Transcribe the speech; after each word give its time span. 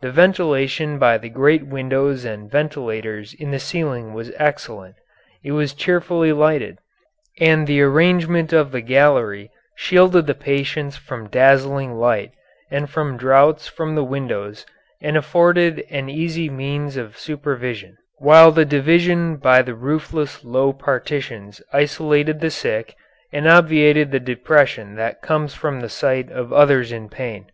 "The 0.00 0.10
ventilation 0.10 0.98
by 0.98 1.18
the 1.18 1.28
great 1.28 1.66
windows 1.66 2.24
and 2.24 2.50
ventilators 2.50 3.34
in 3.34 3.50
the 3.50 3.58
ceiling 3.58 4.14
was 4.14 4.32
excellent; 4.38 4.96
it 5.44 5.52
was 5.52 5.74
cheerfully 5.74 6.32
lighted; 6.32 6.78
and 7.38 7.66
the 7.66 7.82
arrangement 7.82 8.54
of 8.54 8.72
the 8.72 8.80
gallery 8.80 9.50
shielded 9.76 10.26
the 10.26 10.34
patients 10.34 10.96
from 10.96 11.28
dazzling 11.28 11.92
light 11.96 12.32
and 12.70 12.88
from 12.88 13.18
draughts 13.18 13.68
from 13.68 13.94
the 13.96 14.02
windows 14.02 14.64
and 15.02 15.14
afforded 15.18 15.80
an 15.90 16.08
easy 16.08 16.48
means 16.48 16.96
of 16.96 17.18
supervision, 17.18 17.98
while 18.16 18.50
the 18.50 18.64
division 18.64 19.36
by 19.36 19.60
the 19.60 19.74
roofless 19.74 20.42
low 20.42 20.72
partitions 20.72 21.60
isolated 21.70 22.40
the 22.40 22.48
sick 22.50 22.96
and 23.30 23.46
obviated 23.46 24.10
the 24.10 24.20
depression 24.20 24.94
that 24.94 25.20
comes 25.20 25.52
from 25.52 25.86
sight 25.86 26.32
of 26.32 26.50
others 26.50 26.90
in 26.90 27.10
pain. 27.10 27.52